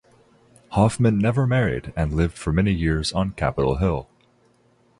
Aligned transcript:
Hoffman 0.69 1.19
never 1.19 1.45
married 1.45 1.93
and 1.95 2.11
lived 2.11 2.35
for 2.35 2.51
many 2.51 2.71
years 2.71 3.13
on 3.13 3.33
Capitol 3.33 3.75
Hill. 3.75 4.09